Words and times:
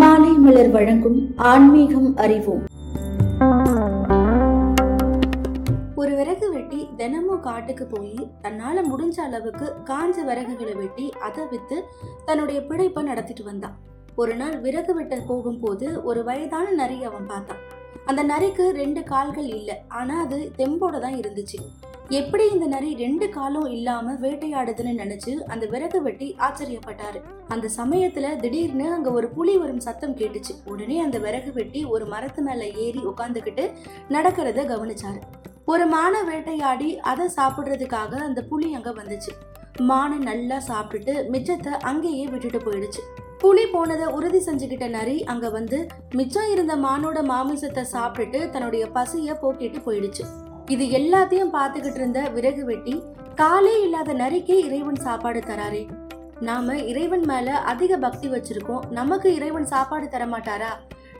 மாலை 0.00 0.30
மலர் 0.44 0.70
வழங்கும் 0.70 1.18
ஆன்மீகம் 1.36 2.16
அறிவோம். 2.16 2.62
ஒரு 5.94 6.12
விறகு 6.14 6.46
வெட்டி 6.52 6.88
தினமும் 6.96 7.40
காட்டுக்கு 7.40 7.86
போய் 7.86 8.14
தன்னால 8.42 8.84
முடிஞ்ச 8.90 9.18
அளவுக்கு 9.26 9.66
காஞ்ச 9.84 10.16
விறகுகளை 10.28 10.74
வெட்டி 10.76 11.06
அதை 11.26 11.44
வித்து 11.50 11.84
தன்னுடைய 12.24 12.60
பிழைப்பை 12.60 13.02
நடத்திட்டு 13.02 13.44
வந்தான். 13.44 13.76
ஒரு 14.16 14.36
நாள் 14.36 14.60
விறகு 14.60 14.94
வெட்ட 14.94 15.18
போகும்போது 15.26 16.04
ஒரு 16.04 16.24
வயதான 16.24 16.70
நரி 16.70 17.04
அவன் 17.04 17.26
பார்த்தான். 17.26 17.62
அந்த 18.04 18.24
நரிக்கு 18.24 18.68
ரெண்டு 18.70 19.02
கால்கள் 19.02 19.48
இல்லை. 19.58 19.78
ஆனா 19.88 20.20
அது 20.20 20.52
தெம்போட 20.58 21.00
தான் 21.00 21.14
இருந்துச்சு. 21.14 21.60
எப்படி 22.18 22.44
இந்த 22.54 22.66
நரி 22.72 22.88
ரெண்டு 23.02 23.26
காலும் 23.34 23.66
இல்லாம 23.74 24.14
வேட்டையாடுதுன்னு 24.22 24.92
நினைச்சு 25.02 25.32
அந்த 25.52 25.64
விறகு 25.66 25.98
வெட்டி 26.06 26.28
ஆச்சரியப்பட்டாரு. 26.46 27.18
அந்த 27.54 27.66
சமயத்துல 27.76 28.32
திடீர்னு 28.42 28.86
அங்க 28.96 29.08
ஒரு 29.18 29.28
புலி 29.36 29.54
வரும் 29.62 29.80
சத்தம் 29.86 30.16
கேட்டுச்சு. 30.20 30.54
உடனே 30.72 30.96
அந்த 31.04 31.18
விறகு 31.26 31.52
வெட்டி 31.58 31.82
ஒரு 31.94 32.06
மரத்து 32.12 32.42
மேல 32.48 32.66
ஏறி 32.84 33.00
உட்காந்துக்கிட்டு 33.12 33.64
நடக்கிறத 34.16 34.66
கவனிச்சாரு. 34.72 35.20
ஒரு 35.72 35.86
மானை 35.94 36.22
வேட்டையாடி 36.30 36.90
அதை 37.12 37.26
சாப்பிடுறதுக்காக 37.38 38.12
அந்த 38.28 38.42
புலி 38.52 38.68
அங்க 38.80 38.92
வந்துச்சு. 39.00 39.32
மானை 39.90 40.18
நல்லா 40.30 40.60
சாப்பிட்டுட்டு 40.70 41.16
மிச்சத்தை 41.34 41.74
அங்கேயே 41.90 42.28
விட்டுட்டு 42.34 42.62
போயிடுச்சு. 42.68 43.02
புலி 43.44 43.66
போனதை 43.74 44.06
உறுதி 44.16 44.40
செஞ்சுக்கிட்ட 44.48 44.86
நரி 44.98 45.18
அங்க 45.32 45.46
வந்து 45.58 45.78
மிச்சம் 46.18 46.52
இருந்த 46.54 46.74
மானோட 46.86 47.18
மாமிசத்தை 47.32 47.84
சாப்பிட்டுட்டு 47.96 48.40
தன்னுடைய 48.50 48.86
பசிய 48.96 49.34
போக்கிட்டு 49.42 49.80
போயிடுச்சு. 49.88 50.24
இது 50.68 50.84
எல்லாத்தையும் 50.84 51.52
பார்த்துக்கிட்டு 51.52 51.94
இருந்த 51.94 52.28
விறகு 52.28 52.64
வெட்டி 52.64 53.02
காலே 53.34 53.82
இல்லாத 53.82 54.14
நரிக்கே 54.14 54.64
இறைவன் 54.64 54.94
சாப்பாடு 54.94 55.38
தராரே. 55.38 55.88
நாம 56.40 56.76
இறைவன் 56.78 57.24
மேல 57.24 57.58
அதிக 57.58 57.96
பக்தி 57.96 58.28
வச்சிருக்கோம். 58.28 58.90
நமக்கு 58.90 59.34
இறைவன் 59.34 59.66
சாப்பாடு 59.66 60.08
தர 60.08 60.26
மாட்டாரா? 60.26 60.70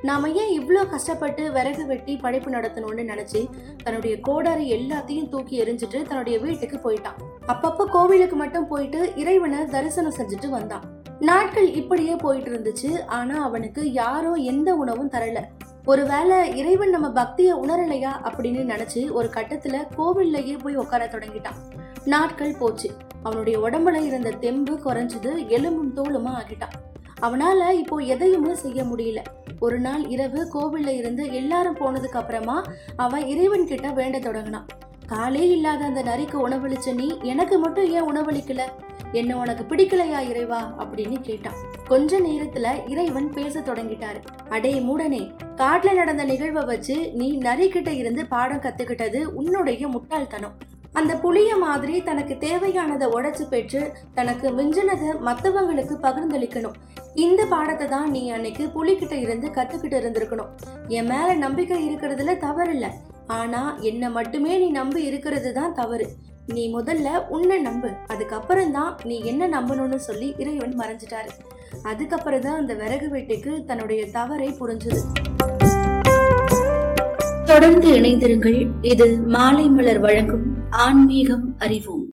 நாம 0.02 0.30
ஏன் 0.30 0.60
இவ்வளோ 0.60 0.88
கஷ்டப்பட்டு 0.88 1.52
விறகு 1.52 1.87
வெட்டி 1.87 2.16
படைப்பு 2.16 2.51
நடத்தணும்னு 2.51 3.02
நினைச்சு 3.10 3.48
தன்னுடைய 3.85 4.20
கோடாரி 4.20 4.73
எல்லாத்தையும் 4.73 5.29
தூக்கி 5.29 5.63
எரிஞ்சிட்டு 5.63 6.02
தன்னுடைய 6.02 6.38
வீட்டுக்கு 6.38 6.90
போயிட்டான். 6.90 7.18
அப்பப்போ 7.46 7.85
கோவிலுக்கு 7.85 8.37
மட்டும் 8.37 8.68
போயிட்டு 8.68 9.13
இறைவனை 9.16 9.65
தரிசனம் 9.65 10.15
செஞ்சுட்டு 10.18 10.48
வந்தான். 10.48 10.82
நாட்கள் 11.18 11.73
இப்படியே 11.73 12.16
போயிட்டு 12.16 12.51
இருந்துச்சு. 12.51 13.04
ஆனா 13.07 13.43
அவனுக்கு 13.43 13.93
யாரோ 13.93 14.32
எந்த 14.32 14.74
உணவும் 14.74 15.10
தரல. 15.10 15.38
ஒருவேளை 15.85 16.57
இறைவன் 16.57 16.91
நம்ம 16.91 17.11
பக்தியை 17.11 17.55
உணரலையா 17.55 18.11
அப்படின்னு 18.23 18.71
நினைச்சு 18.73 19.11
ஒரு 19.11 19.29
கட்டத்துல 19.29 19.85
கோவில்லையே 19.99 20.59
போய் 20.59 20.77
உட்கார 20.77 21.07
தொடங்கிட்டான். 21.07 21.59
நாட்கள் 22.05 22.57
போச்சு. 22.59 22.91
அவனுடைய 23.23 23.59
உடம்புல 23.59 24.05
இருந்த 24.05 24.30
தெம்பு 24.30 24.80
குறைஞ்சது 24.85 25.49
எலும்பும் 25.49 25.97
தோலுமா 25.97 26.30
ஆகிட்டான். 26.30 27.03
அவனால 27.23 27.71
இப்போ 27.71 27.97
எதையுமே 27.97 28.55
செய்ய 28.55 28.83
முடியல. 28.83 29.19
ஒரு 29.60 29.79
நாள் 29.79 30.07
இரவு 30.07 30.49
கோவில்ல 30.55 30.87
இருந்து 30.87 31.33
எல்லாரும் 31.35 31.77
போனதுக்கு 31.77 32.16
அப்புறமா 32.16 32.65
அவன் 32.97 33.27
இறைவன் 33.27 33.66
கிட்ட 33.66 33.91
வேண்ட 33.91 34.19
தொடங்கினான். 34.19 34.66
காலே 35.06 35.48
இல்லாத 35.48 35.84
அந்த 35.84 36.02
நரிக்கு 36.02 36.48
உணவளிச்ச 36.48 36.95
நீ 36.95 37.18
எனக்கு 37.22 37.58
மட்டும் 37.58 37.90
ஏன் 37.90 38.12
உணவளிக்கல? 38.12 38.60
என்ன 39.12 39.38
உனக்கு 39.38 39.74
பிடிக்கலையா 39.74 40.28
இறைவா? 40.28 40.74
அப்படின்னு 40.78 41.20
கேட்டான். 41.20 41.54
கொஞ்ச 41.88 42.20
நேரத்துல 42.20 42.90
இறைவன் 42.90 43.30
பேச 43.30 43.60
தொடங்கிட்டாரு. 43.60 44.48
அடே 44.48 44.74
மூடனே 44.74 45.32
காட்டுல 45.56 45.95
நடந்த 45.95 46.24
நிகழ்வை 46.24 46.64
வச்சு 46.64 47.10
நீ 47.12 47.36
நரி 47.36 47.68
கிட்ட 47.68 47.92
இருந்து 47.92 48.26
பாடம் 48.26 48.60
கத்துக்கிட்டது 48.60 49.24
உன்னுடைய 49.24 49.88
முட்டாள்தனம். 49.88 50.52
அந்த 50.92 51.16
புளிய 51.16 51.56
மாதிரி 51.56 52.02
தனக்கு 52.02 52.34
தேவையானதை 52.34 53.06
உடைச்சு 53.06 53.48
பெற்று 53.48 53.92
தனக்கு 54.14 54.50
மிஞ்சினதை 54.50 55.12
மத்தவங்களுக்கு 55.24 55.95
பகிர்ந்தளிக்கணும். 56.02 56.73
இந்த 57.15 57.45
பாடத்தை 57.45 57.88
தான் 57.88 58.10
நீ 58.10 58.30
அன்னைக்கு 58.30 58.65
புலிக்கிட்ட 58.74 59.13
இருந்து 59.13 59.49
கத்துக்கிட்டு 59.49 59.96
இருந்திருக்கணும். 60.01 60.51
என் 60.88 61.07
மேல 61.07 61.35
நம்பிக்கை 61.35 61.79
இருக்கிறதுல 61.88 62.37
தவறில்ல. 62.37 62.87
ஆனா 63.27 63.77
என்ன 63.80 64.10
மட்டுமே 64.10 64.59
நீ 64.59 64.71
நம்பி 64.71 65.03
இருக்கிறது 65.03 65.53
தான் 65.53 65.75
தவறு. 65.75 66.06
நீ 66.47 66.75
முதல்ல 66.75 67.09
உன்னை 67.28 67.59
நம்பு. 67.59 67.91
அதுக்கப்புறம் 68.06 68.70
தான் 68.70 68.97
நீ 69.04 69.20
என்ன 69.25 69.48
நம்பணும்னு 69.48 69.94
சொல்லி 69.94 70.34
இறைவன் 70.38 70.78
மறைஞ்சிட்டாரு. 70.81 71.31
அதுக்கப்புறம் 71.82 72.41
தான் 72.41 72.56
அந்த 72.56 72.75
விறகு 72.75 73.09
வெட்டிக்கு 73.09 73.65
தன்னுடைய 73.65 74.06
தவறை 74.10 74.48
புரிஞ்சுது. 74.60 75.03
தொடர்ந்து 77.44 77.88
இணைந்திருங்கள். 78.00 78.70
இது 78.81 79.19
மாலை 79.19 79.69
மலர் 79.69 80.00
வழங்கும் 80.00 80.47
ஆன்மீகம் 80.70 81.56
அறிவோம். 81.59 82.06